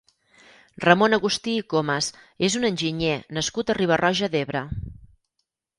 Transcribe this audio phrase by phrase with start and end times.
[0.85, 2.09] Ramon Agustí i Comes
[2.49, 4.65] és un enginyer nascut a Riba-roja d'Ebre.